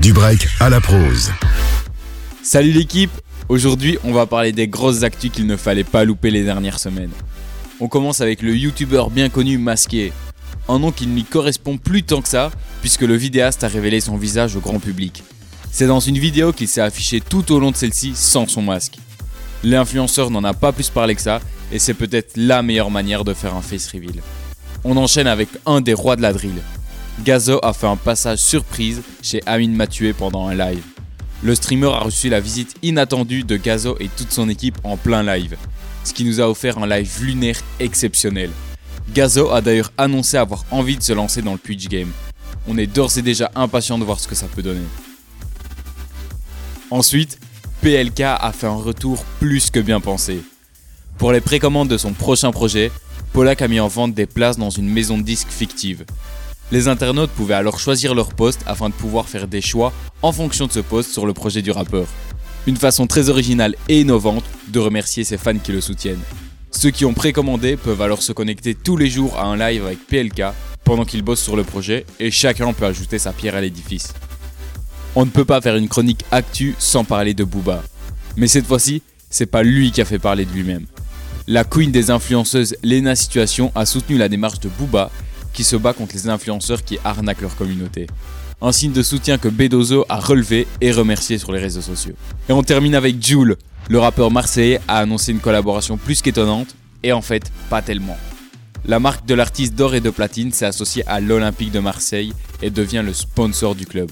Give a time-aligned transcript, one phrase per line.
[0.00, 1.32] Du break à la prose.
[2.40, 3.10] Salut l'équipe
[3.48, 7.10] Aujourd'hui, on va parler des grosses actus qu'il ne fallait pas louper les dernières semaines.
[7.80, 10.12] On commence avec le youtubeur bien connu Masqué.
[10.68, 14.00] Un nom qui ne lui correspond plus tant que ça, puisque le vidéaste a révélé
[14.00, 15.24] son visage au grand public.
[15.72, 18.98] C'est dans une vidéo qu'il s'est affiché tout au long de celle-ci sans son masque.
[19.64, 21.40] L'influenceur n'en a pas plus parlé que ça,
[21.72, 24.22] et c'est peut-être la meilleure manière de faire un face reveal.
[24.84, 26.62] On enchaîne avec un des rois de la drill.
[27.24, 30.82] Gazo a fait un passage surprise chez Amin Mathieu pendant un live.
[31.42, 35.22] Le streamer a reçu la visite inattendue de Gazo et toute son équipe en plein
[35.22, 35.56] live,
[36.04, 38.50] ce qui nous a offert un live lunaire exceptionnel.
[39.12, 42.12] Gazo a d'ailleurs annoncé avoir envie de se lancer dans le Twitch game.
[42.68, 44.86] On est d'ores et déjà impatient de voir ce que ça peut donner.
[46.90, 47.38] Ensuite,
[47.82, 50.40] PLK a fait un retour plus que bien pensé.
[51.18, 52.92] Pour les précommandes de son prochain projet,
[53.32, 56.04] Polak a mis en vente des places dans une maison de disques fictive.
[56.70, 60.66] Les internautes pouvaient alors choisir leur poste afin de pouvoir faire des choix en fonction
[60.66, 62.06] de ce poste sur le projet du rappeur.
[62.66, 66.20] Une façon très originale et innovante de remercier ses fans qui le soutiennent.
[66.70, 70.06] Ceux qui ont précommandé peuvent alors se connecter tous les jours à un live avec
[70.06, 70.42] PLK
[70.84, 74.12] pendant qu'il bosse sur le projet et chacun peut ajouter sa pierre à l'édifice.
[75.14, 77.82] On ne peut pas faire une chronique actu sans parler de Booba.
[78.36, 80.86] Mais cette fois-ci, c'est pas lui qui a fait parler de lui-même.
[81.46, 85.10] La queen des influenceuses Lena Situation a soutenu la démarche de Booba
[85.58, 88.06] qui se bat contre les influenceurs qui arnaquent leur communauté.
[88.62, 92.14] Un signe de soutien que Bedozo a relevé et remercié sur les réseaux sociaux.
[92.48, 93.56] Et on termine avec Jules.
[93.90, 98.16] Le rappeur marseillais a annoncé une collaboration plus qu'étonnante, et en fait, pas tellement.
[98.84, 102.70] La marque de l'artiste d'or et de platine s'est associée à l'Olympique de Marseille et
[102.70, 104.08] devient le sponsor du club.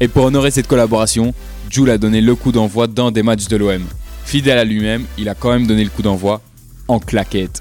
[0.00, 1.34] Et pour honorer cette collaboration,
[1.68, 3.84] Jules a donné le coup d'envoi dans des matchs de l'OM.
[4.24, 6.40] Fidèle à lui-même, il a quand même donné le coup d'envoi
[6.88, 7.60] en claquette.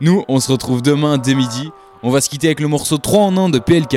[0.00, 1.70] Nous, on se retrouve demain dès midi.
[2.06, 3.96] On va se quitter avec le morceau 3 en 1 de PLK.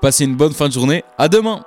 [0.00, 1.04] Passez une bonne fin de journée.
[1.16, 1.64] À demain!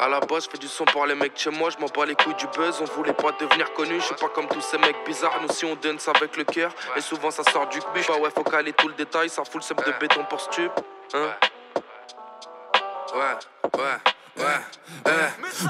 [0.00, 2.06] À la base, je fais du son pour les mecs chez moi, je m'en bats
[2.06, 2.80] les couilles du buzz.
[2.80, 5.38] On voulait pas devenir connu, je suis pas comme tous ces mecs bizarres.
[5.42, 8.04] Nous, si on donne ça avec le cœur, et souvent ça sort du cul.
[8.08, 10.72] Bah ouais, faut caler tout le détail, ça fout le sep de béton pour stup.
[11.12, 11.28] Hein?
[13.14, 14.13] Ouais, ouais.
[14.36, 14.44] Ouais,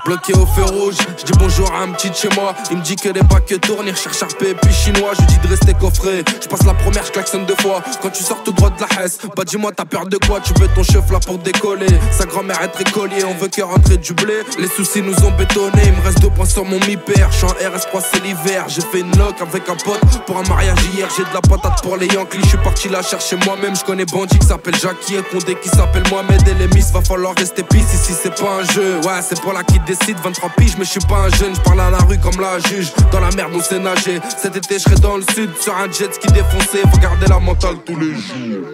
[0.07, 2.55] Bloqué au feu rouge, je dis bonjour à un petit chez moi.
[2.71, 5.13] Il me dit que les bacs tournent, il recherche et puis chinois.
[5.19, 6.25] Je dis de rester coffré.
[6.41, 7.83] Je passe la première, je klaxonne deux fois.
[8.01, 10.41] Quand tu sors tout droit de la Hesse, bah dis-moi t'as peur de quoi?
[10.41, 11.87] Tu veux ton chef là pour décoller.
[12.11, 14.35] Sa grand-mère est très collier, on veut que rentrer du blé.
[14.59, 17.31] Les soucis nous ont bétonné, il me reste deux points sur mon mi-père.
[17.33, 18.65] Je suis en RS3, c'est l'hiver.
[18.69, 21.09] J'ai fait une loc avec un pote pour un mariage hier.
[21.17, 22.39] J'ai de la patate pour les Yankees.
[22.43, 23.77] Je suis parti la chercher moi-même.
[23.77, 26.93] Je connais Bandit qui s'appelle Jackie et Condé qui s'appelle Mohamed et les Miss.
[26.93, 30.17] Va falloir rester pisse ici, c'est pas Ouais, c'est pour la qui décide.
[30.23, 31.55] 23 piges, mais je suis pas un jeune.
[31.55, 32.93] Je parle à la rue comme la juge.
[33.13, 34.21] Dans la merde, on sait nager.
[34.37, 36.79] Cet été, je serai dans le sud sur un jet ski défoncé.
[36.93, 38.67] Faut garder la mentale tous les jours.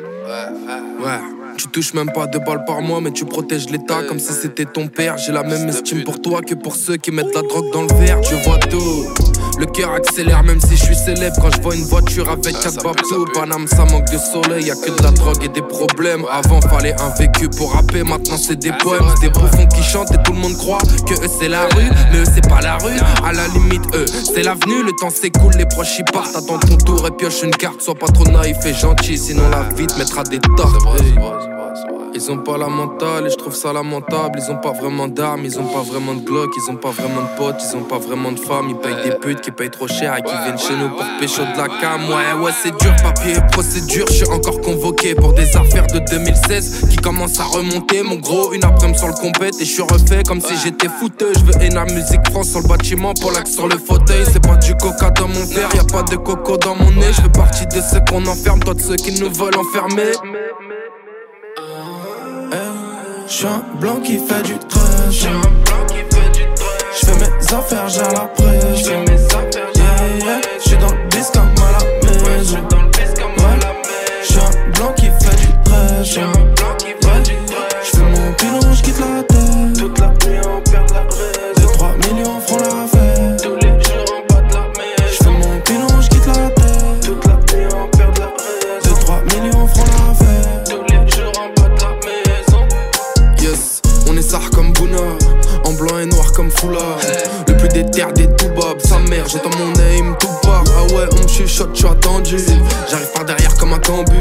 [1.04, 1.18] Ouais.
[1.56, 4.64] Tu touches même pas deux balles par mois, mais tu protèges l'État comme si c'était
[4.64, 5.18] ton père.
[5.18, 7.94] J'ai la même estime pour toi que pour ceux qui mettent la drogue dans le
[7.94, 8.20] verre.
[8.20, 8.99] Tu vois tout.
[9.60, 12.82] Le cœur accélère même si je suis célèbre quand je vois une voiture avec quatre
[12.82, 13.26] babtou.
[13.34, 16.24] Paname, ça manque de soleil, y a que de la drogue et des problèmes.
[16.32, 19.04] Avant fallait un vécu pour rapper, maintenant c'est des poèmes.
[19.20, 22.20] Des bouffons qui chantent et tout le monde croit que eux c'est la rue, mais
[22.20, 22.98] eux c'est pas la rue.
[23.22, 24.82] À la limite, eux c'est l'avenue.
[24.82, 26.34] Le temps s'écoule, les proches y partent.
[26.34, 27.82] Attends ton tour et pioche une carte.
[27.82, 30.96] Sois pas trop naïf et gentil, sinon la vie te mettra des torts.
[32.12, 34.40] Ils ont pas la mentale et je trouve ça lamentable.
[34.42, 37.22] Ils ont pas vraiment d'armes, ils ont pas vraiment de glock, ils ont pas vraiment
[37.22, 38.68] de potes, ils ont pas vraiment de femmes.
[38.68, 41.42] Ils payent des putes qui payent trop cher et qui viennent chez nous pour pécho
[41.42, 42.00] de la cam.
[42.08, 44.06] Ouais, ouais, c'est dur, papier et procédure.
[44.08, 48.02] Je suis encore convoqué pour des affaires de 2016 qui commencent à remonter.
[48.02, 51.32] Mon gros, une après-midi sur le compète et je suis refait comme si j'étais fouteux.
[51.34, 54.24] Je veux énorme musique France sur le bâtiment, pour l'axe sur le fauteuil.
[54.32, 57.12] C'est pas du coca dans mon verre, y a pas de coco dans mon nez.
[57.12, 60.12] Je fais partie de ceux qu'on enferme, toi de ceux qui nous veulent enfermer.
[63.30, 65.24] Je suis un blanc qui fait du trash.
[66.92, 69.19] Je fais mes affaires, j'ai la presse.
[99.34, 100.64] On blanc et noir comme Foulard.
[100.64, 102.36] Le plus déter des toubabs, sa mère vendu.
[102.90, 104.16] J'arrive par derrière comme un cambu.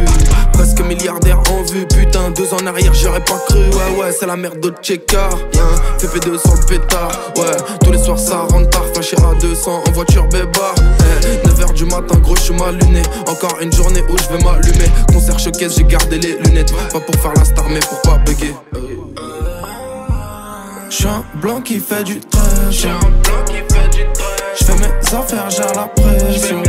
[0.53, 1.85] Presque milliardaire en vue.
[1.87, 3.59] Putain, deux ans en arrière, j'aurais pas cru.
[3.59, 5.29] Ouais, ouais, c'est la merde de Tcheka.
[5.53, 5.63] Yeah.
[5.99, 7.11] FP2 sur le pétard.
[7.37, 8.85] Ouais, tous les soirs ça rentre tard.
[8.93, 10.75] Fâché à 200 en voiture bébar.
[11.45, 13.01] 9h du matin, gros, je suis luné.
[13.27, 14.89] Encore une journée où je vais m'allumer.
[15.11, 16.73] Concert showcase, j'ai gardé les lunettes.
[16.91, 18.55] Pas pour faire la star, mais pour pas bugger.
[20.89, 22.43] J'suis un blanc qui fait du trash.
[22.71, 22.89] J'fais
[23.53, 24.38] mes
[25.13, 26.68] affaires, gère la pression.